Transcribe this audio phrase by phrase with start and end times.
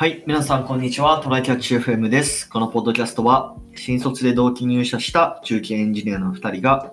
[0.00, 1.20] はい、皆さん、こんにちは。
[1.24, 2.48] トライキャッチ FM です。
[2.48, 6.92] このポッドキャストは、新卒で同期入社した中堅エンジニアの2人が、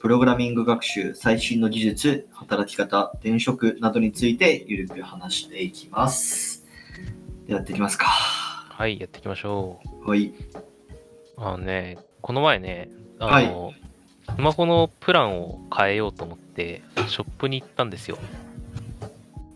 [0.00, 6.64] プログラミング学習、最新の技術、働き方、転職などについてゆるく話していきます。
[7.46, 8.06] でやっていきますか。
[8.06, 10.28] はい、やっていきましょはい。
[10.28, 10.32] う。
[11.36, 12.88] あのね、この前ね、
[13.18, 13.74] あはいの、
[14.34, 18.16] スマホのプランを変えようと思って、ショップに行ったんですよ。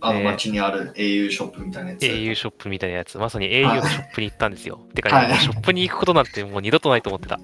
[0.06, 2.02] あの、えー街にある au ショップみたいなやつ。
[2.02, 4.80] au ショップみたいなやつ、まさに au のショップに行ったんですよ。
[4.94, 7.38] てかはいね、もうショップに行くことなんてもう二度とないと思ってた。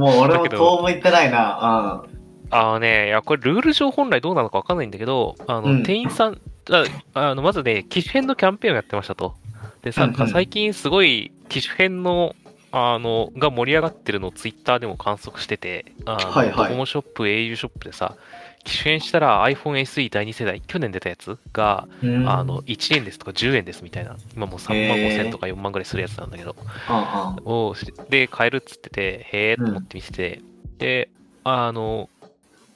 [0.00, 2.04] もう俺も当分行ってないな。
[2.50, 6.40] あのね、いや、これルール上本来どうなのかわかんないんだけど、あの、うん店員さん、
[6.70, 9.34] ああのまずね、機種変のキャンペーンをやってましたと。
[9.82, 12.34] で、さ、うんうん最近すごい機種変の、
[12.72, 18.16] あの、が盛り上がってるのをツイッターでも観測してて、あのはいはいドコモショップ、au ショップでさ、
[18.66, 22.16] 機種変したら iPhone SE 第2世代、去年出たやつが、うん。
[22.16, 26.56] うんあの、1円ですとか10円ですみたいな、今もう3万5千とか4万ぐらいするやつなんだけど、
[26.90, 27.00] うんう
[27.40, 30.42] んをしで買えるっつってて、へえと思って見せて、
[30.78, 31.08] で、
[31.44, 32.10] あの、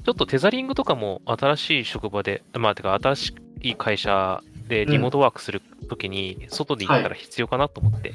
[0.04, 8.14] ちょっとテザリングとかも新しい職場で、まあ、てか新しい会社でリモートワークするときに、外で行ったら必要かなと思って、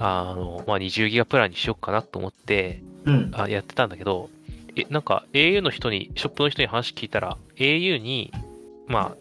[0.00, 3.30] あの、まあ、20ギガプランにしようかなと思って、うん。
[3.34, 4.30] あやってたんだけど、
[4.76, 8.32] え、なんか au の人に、ショップの人に話聞いたら、au に、
[8.86, 9.16] まあ、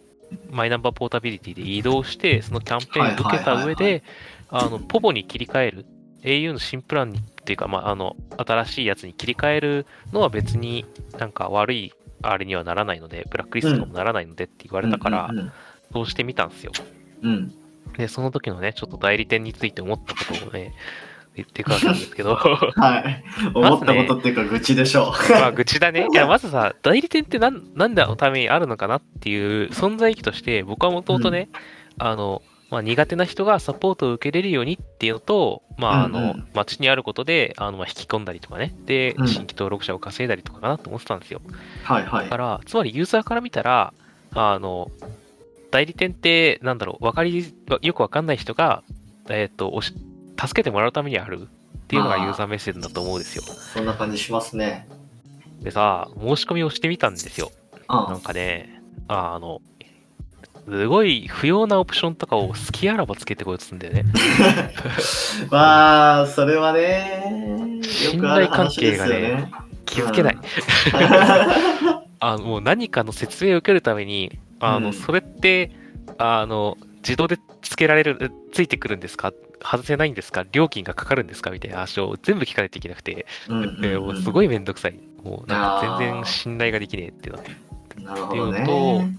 [0.50, 4.04] マイナンバーポータビリティで移動して、そのキャンペーンを受けた上で、
[4.50, 5.86] あの、ポボに切り替える、
[6.24, 10.86] au の新プランにっていうか、まあ、あの、新しいやつに切り替えるのは別に
[11.18, 15.52] なんか悪い、あれにはならないので、ブラックリストとかもならないのでって言われたからう、ん
[15.92, 16.72] そうしてみたんですよ。
[16.78, 16.94] うん
[17.24, 17.54] うん。
[17.98, 20.74] で、その時のね、ちょっと代理店について思ったことをね、
[21.36, 23.24] 言っていくわけなんですけど、 はい。
[23.54, 25.32] 思ったことっていうか、愚痴でしょう。
[25.32, 26.08] まあ、愚痴だね。
[26.12, 31.50] いや、まずさ、代理店ってなんなんでのためにあるのかなっていう存在意義として、僕はもともとね、
[31.98, 41.42] あの、まあ、苦手な人がサポートを受けれるようにっていうのと、まあ、あのうんうん、街にあることで、あの、まあ、引き込んだりとかね、でう、ん新規登録者を稼いだりとかかなと思ってたんですよ。
[41.84, 42.38] はいはいだか。
[42.38, 43.94] ら、つまりユーザーから見たら、
[44.34, 44.90] あの、
[45.70, 48.84] 代理店って、なんだろう、わかり、よくわかんない人が、
[49.30, 49.94] えっ、と、おし
[50.40, 51.42] 助けてもらうためにある？
[51.42, 53.44] っていうのがユーザー目線だと思うんですよ。
[53.44, 54.88] そんな感じしますね。
[55.62, 57.52] でさ、申し込みをしてみたんですよ。
[57.90, 59.62] うんなんかね、あの、
[60.66, 64.06] すごい不要なオプションとかを好きあらばつけてこようとするんだよね。
[65.52, 69.52] まあ、それはね、信頼関係ね。
[69.86, 70.38] 気づけない。
[72.20, 75.72] あのもう何かの説明を受けるために、あの、うんそれって、
[76.18, 79.34] あの、自動でつけられる、ついてくるんですか？
[79.64, 80.46] 外せないんですか？
[80.52, 81.52] 料金がかかるんですか？
[81.52, 85.00] みたいな話を全部聞かないといけなくて、うんうんうすごいめんどくさい。
[85.24, 87.52] もうなんか全然信頼ができねえってなって。
[88.02, 89.18] なるほどっていうね。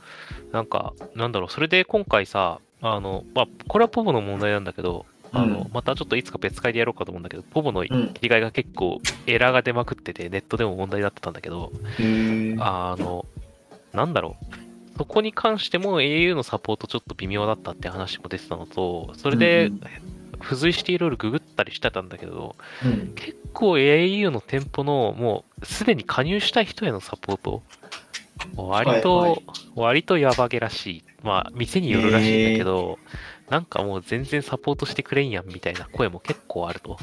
[0.52, 8.14] なんか、なんだろう、それで今回さ、あの、まあ、これはポボの問題なんだけど、あの、うんまたちょっといつか別会でやろうかと思うんだけど、ポボの切うん。
[8.20, 11.72] り替えが結構エラーが出まくってて、ネットでも問題になってたんだけど、
[12.60, 13.24] あの、
[13.92, 19.80] なんだろう、そこに関しても au のサポートちょっと微妙だったって話も出てたのと、それでうん
[20.44, 27.62] 付随していろいろググったりしてたんだけど、うん結構 au の店舗のもうすでに加入した人へのサポート、
[28.56, 29.42] 割と、はいはい
[29.76, 31.04] 割とやばげらしい。
[31.22, 32.98] まあ、店によるらしいんだけど、
[33.50, 36.98] なんかもう全然サポートしてくれんやんみたいな声も結構あると。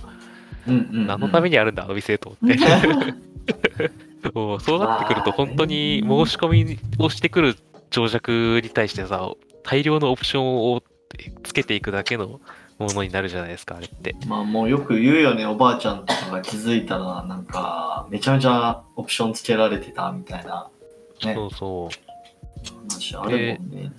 [0.68, 4.32] うんうんうん何のためにあるんだ、あの店と思って。
[4.34, 7.56] もうそうなってくると、本当に申し込みをしてくる
[7.90, 9.32] 長尺に対してさ、
[9.64, 10.84] 大量のオプションを
[11.44, 12.40] つけていくだけの
[12.82, 14.16] ものになるじゃないですか、あれって。
[14.28, 20.70] まあもうよく言うよね、おばあちゃんとかが気づいたら、なんか、めちゃめちゃオプションつけられてたみたいな
[21.26, 22.12] ねそうそう。
[22.90, 23.92] 話あるもんね。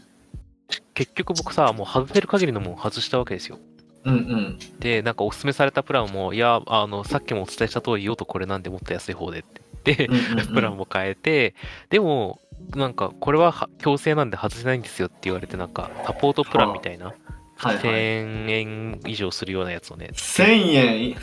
[0.95, 3.59] 結局僕さ、もう外せる限りのもん外したわけですよ。
[4.05, 4.59] うんうん。
[4.81, 11.55] で、なんかおすすめされたプランも、いや、あの、さっきもお伝えした通り、用途これなんでもっと安い方でって言って、うんうんうんプランも変えて、
[11.91, 12.41] でも、
[12.75, 17.15] なんか、これはは強制なんで外せないんですよって言われて、なんか、サポートプランみたいな、
[17.63, 17.85] はいはい。
[17.85, 21.17] 1000円以上するようなやつをね、1000円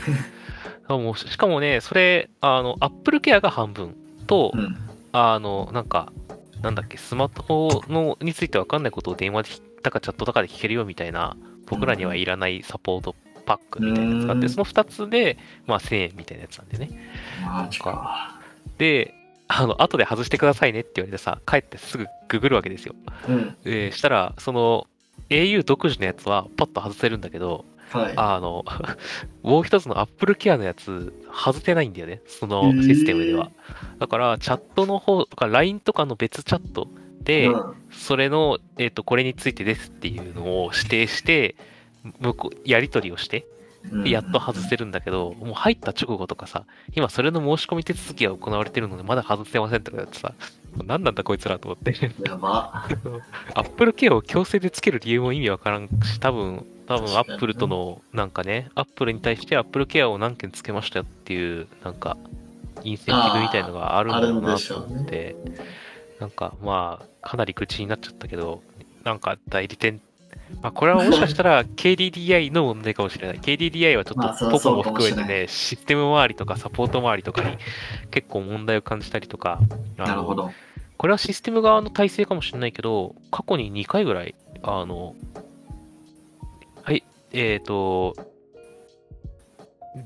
[0.88, 3.94] あ もうしかもね、それ、あの、アップルケアが半分
[4.26, 4.76] と、うん。
[5.12, 6.12] あの、なんか、
[6.62, 13.14] なんだっけ、スマホのについてわかんないことを電話で聞だかチャットとかで聞けるよみたいな、僕らにはいらないサポート
[13.46, 16.90] パックみたいなやつがあって、うんその2つで、まあ1000円みたいなやつなんでね。
[17.44, 18.40] マジか。
[18.78, 19.14] で、
[19.48, 22.94] あの、後で外してくださいねって言われてさ、帰ってすぐググるわけですよ。
[23.28, 23.56] うん。
[23.64, 24.86] で、したら、その、
[25.30, 28.12] au 独自のやつはパッと外せるんだけど、はい。
[28.16, 28.64] あの、
[29.42, 33.50] もう一つの Apple Care のやつ、外せないんだよね、そのシステムでは。
[33.98, 36.88] だから、チャットの方とか、LINE とかの別チャット
[37.22, 41.56] で、うんそれの、えっ、と、これについてですっていうのを指定して、
[42.20, 43.46] 向こう、やり取りをして、
[44.04, 50.34] やっと外せるんだけど、もう入った直後とかさ、今それの申し込み手続きが行われてるので、まだ外せませんとかやってさ、
[50.84, 51.94] 何なんだこいつらと思って。
[52.26, 52.86] やば。
[53.54, 62.16] アップルケアを強制でつける理由も意味わからんし、多分、多分アップルとの、なんかね、アップルに対してアップルケアを何件つけましたよっていう、なんか、
[62.82, 65.36] インセンティブみたいのがあるんだろうなと思って、
[66.18, 68.62] なんか、まあ、かなり口になっちゃったけど、
[69.04, 70.00] なんか代理店、
[70.62, 73.38] まあ、これはもしかしたら KDDI の問題かもしれない。
[73.38, 77.56] KDDI はちょっとポポりゃそうかもも含めてね、システム周りとかサポート周りとかに
[78.10, 79.60] 結構問題を感じたりとか、
[79.96, 80.50] なるほど。
[80.96, 85.14] これはシステム側の体制かもしれないけど、過去に2回ぐらい、あの、
[86.82, 88.14] はい、えっ、と、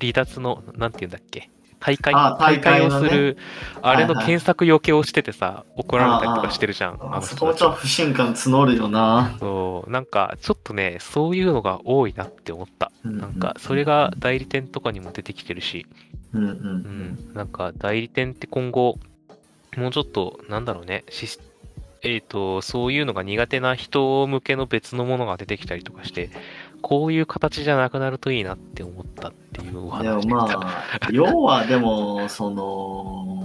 [0.01, 1.51] 離脱の、なんて言うんだっけ、
[1.85, 3.37] 大会、あ大会をする、
[3.83, 6.99] あれの検索余計をしててさ、怒られたりとかしてるじゃん。
[7.01, 9.37] あのそこもちょっと不信感募るよな。
[9.39, 12.93] そう、なんか、ちょっとね、そういうのが多いなって思った。
[13.05, 15.87] なんか、それが代理店とかにも出てきてるし、
[16.33, 17.31] うんううん。
[17.31, 18.99] ん、なんか代理店って今後、
[19.77, 21.05] もうちょっと、なんだろうね、
[22.03, 26.31] えっ、と、そういうのが苦手な人向けの別のものが出てきたりとかして、
[26.83, 30.35] こういう形じゃなくなるといいなって思ったっていうお話でした。
[30.59, 33.44] まあ、要はでも、その、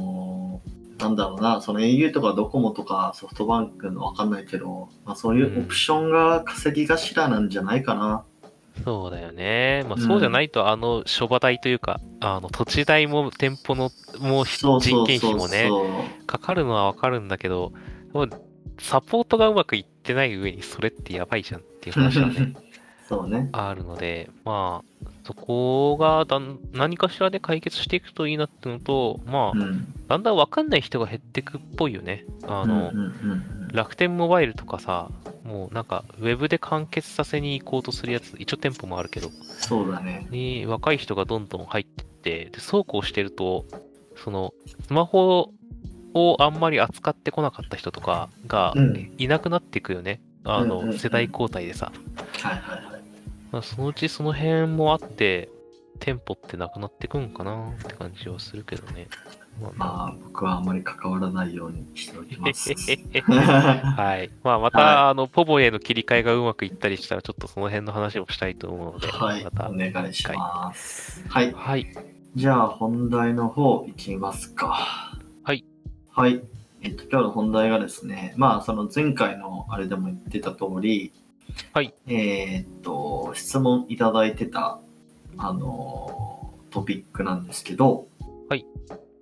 [1.00, 8.26] なんだろうな、その au とかドコモとかソフトバンクのわかんないけど、まあ、そういうオプションが稼ぎ頭なんじゃないかな。
[8.84, 9.84] そうだよね。
[9.88, 15.70] まあ、うんそうじゃないと、あの、諸場代というか、あの、土地代も店舗の、もう人件費もね。
[16.28, 17.74] かかるのはわかるんだけど、
[18.80, 22.54] サポートがうまくいってない上にそれってやばいじゃんっていう話はね、
[23.10, 23.50] そうね。
[23.54, 29.94] あるので、まあ、そこがだん何かしらで解決していくといいなってのと、まあ、うん。
[30.08, 32.24] だんだんわかんない人が減ってくっぽいよね。
[32.48, 32.92] あの、
[33.74, 35.10] 楽天モバイルとかさ、
[35.44, 40.28] もうなんか、ウェブで完結させに行こうとするやつ、一応店舗もあるけど、そうだね。
[40.30, 43.66] に若い人がどんどん入ってって、で、そうこうしてると、
[44.24, 44.54] その、
[44.86, 45.52] スマホ
[46.14, 50.22] をあんまり扱ってこなかった人とかがうんいなくなっていくよね。
[50.44, 51.92] あの、うんうんうん世代交代でさ。
[52.42, 52.99] はいはいはい。
[53.52, 55.50] まあ、そのうちその辺もあって、
[56.00, 59.08] 店舗ってなくなってくんかなって感じはするけどね。
[59.62, 62.74] まあままあ、僕はあんまり関わらないようにしておきます。
[63.28, 63.32] あ、
[64.02, 64.30] はい。
[64.44, 69.74] まあ、また、はあの、ポボへの切り替えがうまくいったりしたら、ちょっとその辺の話もしたいと思うので、はい、またお。
[69.74, 71.28] 願いします。
[71.28, 71.52] はい。
[71.52, 71.88] はい。
[72.36, 75.18] じゃあ本題の方いきますか。
[75.44, 75.66] はい。
[76.10, 76.42] はい。
[76.82, 81.12] えっと、今日の本題がですね、まあ、その前回のあれでも言ってた通り、
[81.74, 81.94] はい。
[82.08, 84.80] えーっと、質問いただいてた、
[85.38, 88.08] あの、トピックなんですけど、
[88.48, 88.66] はい。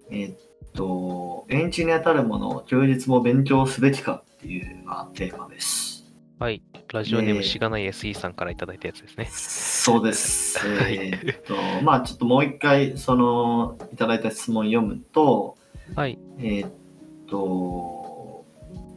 [0.10, 0.38] えーっ
[0.74, 6.06] と、エンジニアたるもの、休日も勉強すべきかっていうのがテーマです。
[6.40, 6.62] はい。
[6.94, 9.28] ラジオネームしがない SE さんからいただいたやつですね。
[9.32, 10.60] そうです。
[10.62, 15.58] はいえーっと、まあちょっともう一回、その、いただいた質問読むと、
[15.96, 16.20] はい。
[16.38, 16.72] えーっ
[17.28, 18.07] と、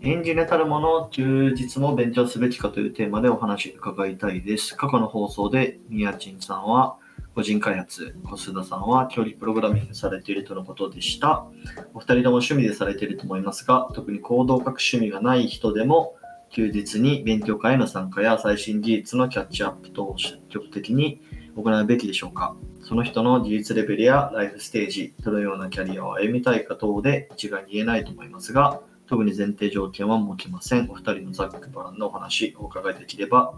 [0.02, 4.74] エンジニアたるもの、休日も勉強すべきかというテーマでお話伺いたいです。
[4.74, 6.96] 過去の放送で、みやちんさんは
[7.34, 11.44] 個人開発、小須田さんは距離プログラミングされているとのことでした。
[11.92, 16.16] お二人とも趣味でされていると思いますが、特に行動を書く趣味がない人でも、
[16.48, 21.20] 休日に勉強会への参加や最新技術のキャッチアップ等を積極的に
[21.56, 28.80] 行うべきでしょうかその人の技術レベルやライフステージ、どのようなキャリアを歩みたいか等で一概に言えないと思いますが、
[29.10, 30.88] 特に前提条件は設けません。
[30.88, 33.54] お二人のざっくばらんのお話、お伺いできれば、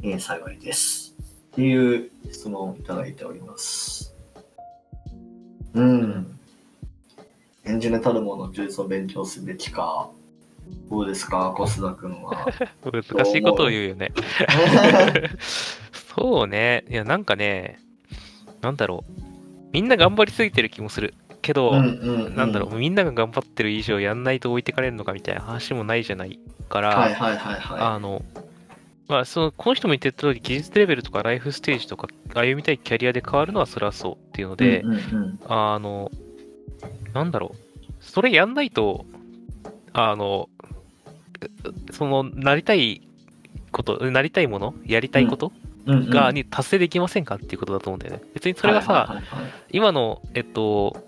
[0.00, 1.16] えー幸いです。
[1.52, 4.14] っていう質問をいただいております。
[5.74, 6.38] うん。
[7.64, 10.08] エンジニアたるもの、技術を勉強すべきか。
[10.88, 12.46] どうですか、小須田君は。
[12.92, 14.12] 難しいことを言うよね。
[16.14, 16.84] そうね。
[16.88, 17.80] いや、なんかね、
[18.60, 19.12] なんだろう。
[19.72, 21.14] みんな頑張りすぎてる気もする。
[21.46, 22.34] けど、うんうんうん。
[22.34, 28.22] なんだろう、みんなが頑張ってる以上やんないと置いてかれるのかみたいな話もないじゃないから、はいはいはいはあの、
[29.08, 34.56] まあ、その、この人も言ってた通り、技術レベルとかライフステージとか歩みたいキャリアで変わるのはそれはそうっていうのい。
[34.56, 35.38] で、うんうんうん。
[35.46, 36.10] あの、
[37.14, 37.56] なんだろう、
[38.00, 39.06] それやんないと、
[39.92, 40.48] あの、
[41.92, 43.02] その、なりたい
[43.70, 45.52] こと、なりたいもの、やりたいこと
[45.86, 45.98] うん。
[45.98, 48.22] うんが、に達成できませんかっていうことだと思うんだよね。
[48.34, 49.52] 別にそれがさ、はいはいはいはい。
[49.70, 51.05] 今の、えっと、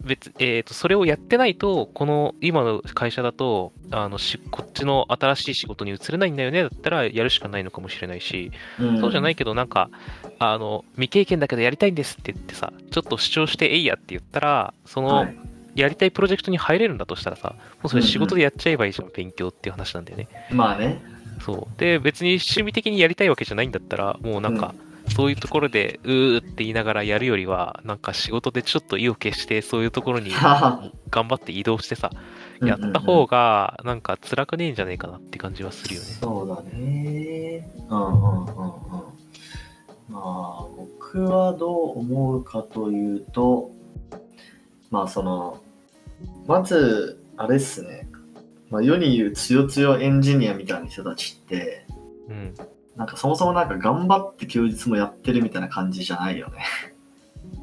[0.00, 8.50] 別、えっと、それをやってないと、この今の会社だと、あのしこっちの新しい仕事に移れないんだよね、だったらやるしかないのかもしれないし、
[8.80, 9.90] うんそうじゃないけど、なんか、
[10.38, 15.36] あの、未経験だけどやりたいんですって言ってさ、ちょっと主張してえいやって言ったら、その、はい
[15.76, 20.28] やりたいプロジェクトに入れるんだとしたらさ、もうそれ仕事でやっちゃえばいいじゃん、勉強っていう話なんだよね。
[20.50, 21.02] まあね。
[21.44, 21.78] そう。
[21.78, 24.74] で、別に趣味的にやりたいわけじゃないんだったら、もうなんか、
[25.16, 30.30] そういうところで、うーって言いながらやるよりは、なんか仕事でちょっと意を決して、そういうところに
[31.08, 32.10] 頑張って移動してさ、
[32.60, 36.06] やった方が、なんか辛くねえんじゃねえかなって感じはするよね。
[36.06, 37.66] そうだね。
[37.88, 38.46] うんうんうんうん。
[40.10, 43.70] まあ、僕はどう思うかというと、
[44.90, 45.62] まあその、
[46.46, 48.06] まず、あれっすね。
[48.68, 51.86] まあ、世に言うつよつよエンジニアみたいな人たちって、
[52.28, 52.54] うん。
[52.96, 56.64] なんかそもそもなんか頑張って休日もやってるみたいな感じじゃないよね。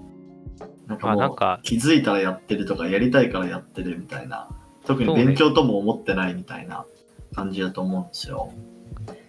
[0.88, 4.50] なんかもう気づいたらやってるとかやりたいからやってるみたいな。
[4.86, 6.86] 特に勉強とも思ってないみたいな
[7.34, 8.52] 感じだと思うんですよ。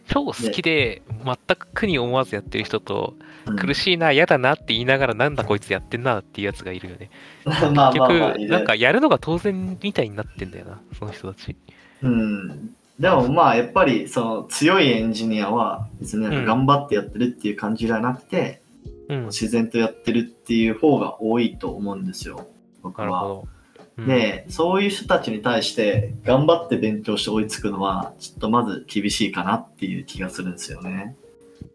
[0.08, 7.10] 超好きで、全く苦に思わずやってる人と、うん苦しいな、嫌だなって言いながら、なんだこいつやってんなっていうやつがいるよね。
[7.44, 11.54] 結局、なんかやるのが当然みたいになってんだよな、その人たち。
[12.00, 12.74] うん。
[12.98, 18.62] でもまあやっぱりその強いエンジニアは別になんか頑張ってやってるっていう感じじゃなくて、
[19.08, 19.26] うん。
[19.26, 22.46] 自然とやってるっていう方が多いと思うんですよ。
[22.82, 23.06] 僕は。
[23.06, 23.48] なるほど。
[23.96, 31.16] うん、で、そういう人たちに対して頑張って勉強して追いつくのはちょっとまず厳しいかなっていう気がするんですよね。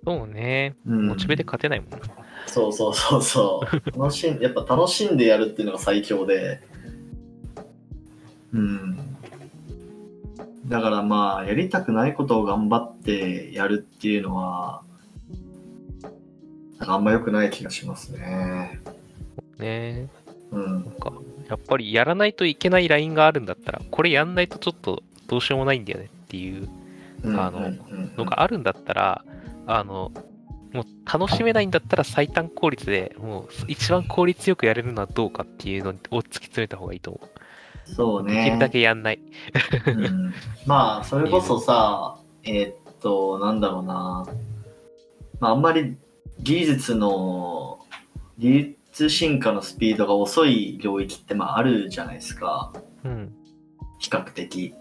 [0.05, 0.75] そうね。
[0.85, 1.99] うん、モチベで勝てないもんな。
[2.47, 3.75] そうそうそうそう。
[3.99, 6.61] 楽しんやっぱ楽しんでやるっていうのが最強で。
[8.53, 9.08] うん。
[10.69, 14.83] だからまあ、やりたくないことを頑張ってやるっていうのは、
[16.77, 18.79] なんかあんま良くない気がしますね。
[19.57, 20.07] ね
[20.51, 20.85] うん。
[21.49, 26.69] やっぱりやらないといけないラインがあるんだったら、これやんないとちょっとどうしようもないんだよねっていう
[27.25, 29.25] あのうんのがあるんだったら、
[29.65, 30.11] あの、
[30.71, 37.38] もう楽しめないんだったら最短効率でもう一番効率よくやれるのはどうかっていうのを突き詰めた方がいいと思う。
[37.95, 38.35] そうね。
[38.35, 39.19] できるだけやんない。
[39.87, 40.33] うん
[40.65, 44.25] まあ、それこそさ、えーっと、なんだろうな。
[45.39, 45.97] まあ、あんまり
[46.39, 47.79] 技術の、
[48.37, 52.73] 技術進化のスピードが遅い領域って、まあ、あるじゃないですか。
[53.03, 53.33] うん。
[53.99, 54.73] 比較的。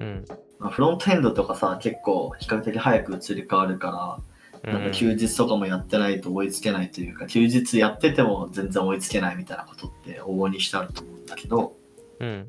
[0.00, 0.24] うん。
[0.58, 4.20] まあ、フロントエンドとかさ、結構比較的早く移り変わるか
[4.64, 11.76] ら、なんか休日とかもやってないと追いつけないというか、休日やってても全然追いつけないみたいなことって往々にしてあると思うんだけど、
[12.22, 12.48] うん。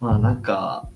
[0.00, 0.88] まあなんか、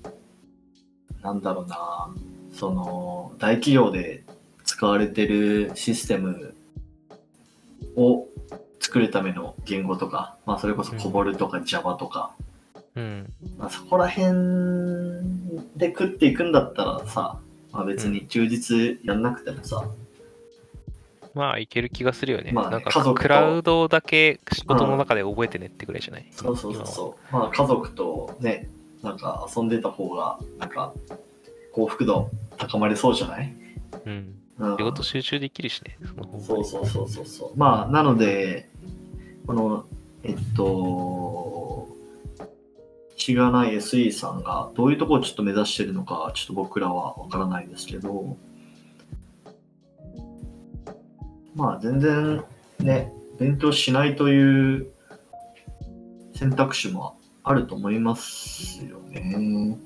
[1.21, 2.13] なんだろうな、
[2.51, 4.23] その、大企業で
[4.63, 6.55] 使われてるシステム
[7.95, 8.27] を
[8.79, 12.35] 作るための言語とか、まあそれこそ COBOL とか Java とか、
[12.95, 13.33] うん。
[13.57, 14.33] まあそこら辺
[15.75, 17.39] で食っていくんだったらさ、
[17.71, 19.87] まあ別に充実やんなくてもさ、
[21.35, 22.51] まあ、いける気がするよね。
[22.51, 28.69] まあねなんか家族とクラウドだけ仕事の中で覚えてねってぐらいじゃない、そうそうそうそう、まあ家族とね、
[29.03, 30.93] なんか遊んでた方が、なんか
[31.73, 33.55] 幸福度高まりそうじゃない？
[34.05, 34.13] うん。
[34.13, 35.97] うん仕事集中できるしね。
[36.39, 37.59] そうそうそうそうそう。
[37.59, 38.69] まあ、なので、
[39.45, 39.85] この、
[40.23, 41.89] えっと、
[43.17, 48.37] しがない SE さんがどういうところをちょっと目指してるのか、ちょっと僕らはわからないんですけど、
[51.55, 52.43] まあ、全然
[52.79, 54.87] ね、勉強しないという
[56.35, 59.33] 選択肢もあると思いますよね。
[59.35, 59.79] うん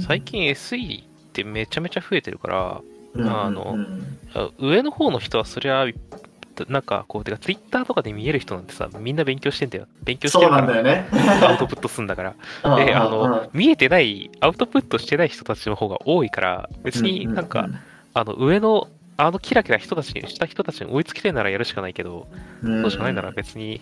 [0.00, 2.80] 最、近 SE ってめちゃめちゃ増えてるから、
[3.14, 5.86] うんあのうんあ上の方の人はそりゃ、
[6.68, 9.86] なんかこう、てか Twitter とかで見える人なんてさ、みんな勉強してんだよ。
[10.02, 11.08] 勉強してるからなんだよね。
[11.42, 12.34] アウトプットすんだから。
[12.76, 17.68] で、あの、見えてない、アウトプットしてない人たちの方が多いから、別になんか、
[18.14, 22.28] あの、上の、あのキラキラ人たちに、した人たちに追いつきたいならやるしかないけど、
[22.62, 23.80] うん、そうじゃないなら別に、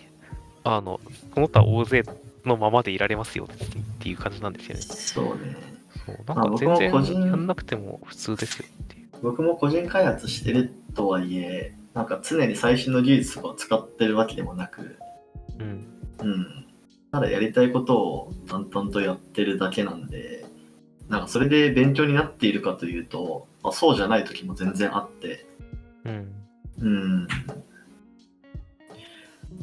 [0.63, 0.99] あの、
[1.33, 2.03] その他大勢
[2.45, 3.57] のままでいられますよっ
[3.99, 4.81] ていう感じなんですよね。
[4.81, 5.57] そうね。
[6.05, 9.09] そうなまあんか全然やんなくても普通ですよっていう。
[9.21, 14.97] 僕も個人開発してるとはいえ、なんか常に最新の技術とかを使ってるわけでもなく、
[15.59, 15.85] うん。
[16.19, 16.65] うん。
[17.11, 20.45] ただやりたいことを淡々とやってるだけなんで、
[21.09, 25.45] なんかそれで勉強になっているかというと、まあ、そうじゃない時も全然あって、
[26.05, 26.31] うん。
[26.79, 27.27] うん。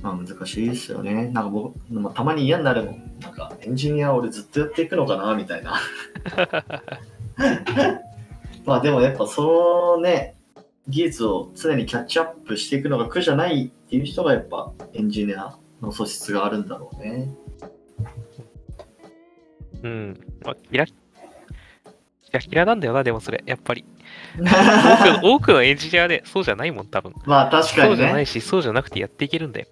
[0.03, 1.29] まあ難しいですよね。
[1.29, 3.13] なんか僕、まあ、たまに嫌になるもん。
[3.21, 5.81] なんかエンジニア俺ずっとやっていくのかなみたいな。
[8.65, 10.37] まあでもやっぱそのね、
[10.89, 17.33] 技術を常にキャッチアップしていくのが苦じゃないっていう人がやっぱエンジニアの素質があるんだろうね。
[19.83, 20.21] うん。
[20.45, 20.95] まあ、キラ、キ
[22.33, 23.85] ラキラなんだよな、でもそれ、やっぱり。
[24.41, 27.12] 多く多くのエンジニアでそうじゃないもん、多分。
[27.27, 27.91] まあ確かにね。
[27.91, 29.67] そうじゃないし、そうじゃなくてやっていけるんだよ。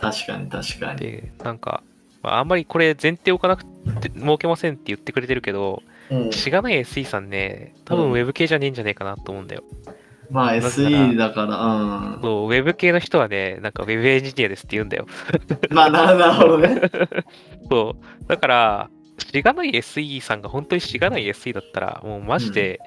[0.00, 1.00] 確かに確かに。
[1.00, 1.82] で、なんか、
[2.22, 9.64] まあ、あんまりこれ前提置かなくって儲けませんって言ってくれてるけど、うん、しがない SE さんね、多分うんウェブ系じゃねえんじゃねえかなと思うんだよ。
[10.30, 12.22] まあ SE だから、うん。
[12.22, 15.06] そう、ウェブ系の人はね、なんかウェブエンジニアですって言うんだよ。
[15.70, 16.80] まあななるほどね。
[17.70, 18.28] そう。
[18.28, 22.80] だから、しがない SE さんが本当にしがない SE だったら、もうマジで、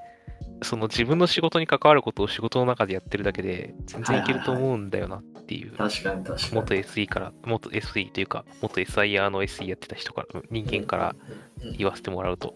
[0.64, 5.72] その自分の仕事に関わることを仕事の中でやってるだけで、全然いけると思うんだよなっていう。
[5.72, 6.56] 確かに確かに。
[6.56, 11.16] 元 SE から、元 SE というか、元 SIR の SE やってた人から、人間から
[11.62, 12.56] うん、言わせてもらうと。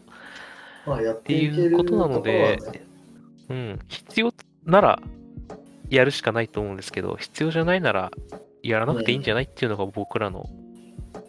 [0.87, 2.59] っっていうことなので
[3.49, 4.33] うん、必要
[4.65, 5.01] なら
[5.89, 8.11] やるしかないと思うんですけど、必要じゃないなら
[8.63, 10.64] やらなくていいんじゃないっていうのが僕らの、うん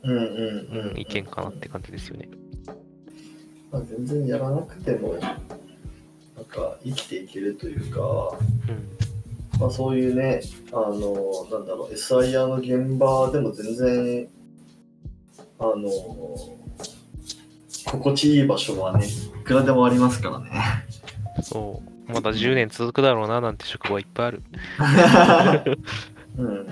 [0.03, 2.29] うんううんん、意見かなって感じですよね。
[3.71, 8.01] まあ、全然やらなくても、なんか生きていけるというか、
[8.69, 9.61] うん。
[9.61, 14.29] まあ、そういうね、あの、なんだろう、SIR の現場でも全然、
[15.59, 15.91] あの、
[17.87, 20.51] 心地いい場所はね、いくらでもありますからね。
[21.43, 22.13] そう。
[22.13, 24.43] まだ10年続くだろうななんて職場いっぱいある。
[26.39, 26.67] うん。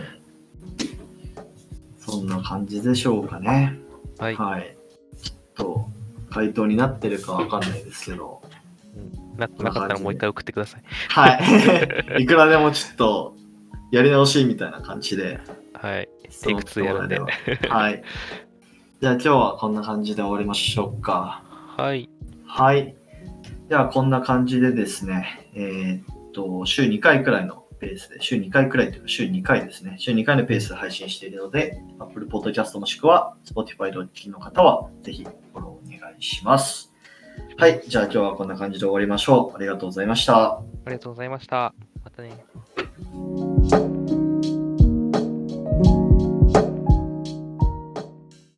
[2.14, 3.78] そんな感じでしょうかね。
[4.18, 4.36] はい。
[4.36, 4.76] はい。
[5.20, 5.88] ちょっと、
[6.30, 8.42] 回答になってるかわかんないですけど、
[8.96, 10.82] うんななかったらもう一回送ってください。
[11.08, 12.22] はい。
[12.22, 13.34] いくらでもちょっと、
[13.90, 15.40] やり直しみたいな感じで、
[15.72, 16.08] はい。
[16.42, 17.18] テイク2やるんで
[17.68, 18.02] はい。
[19.00, 21.42] じゃあ今日はこんな感じで終わりましょうか。
[21.76, 22.08] はい。
[22.46, 22.94] はい。
[23.68, 36.92] ではこんな感じでですね、えーっと、週2回くらいのペースで、週2回くらいというか週2回ですね、週2回のペースで配信しているので、Apple Podcast もしくは Spotify でお聞きの方は、ぜひフォローお願いします。
[37.56, 37.82] はい。
[37.86, 39.56] じゃあ今日はこんな感じで終わりましょう。
[39.56, 40.58] ありがとうございました。
[40.58, 41.74] ありがとうございました。
[42.04, 42.32] またね